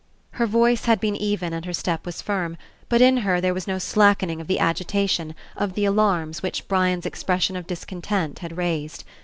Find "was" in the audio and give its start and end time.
2.07-2.23, 3.53-3.67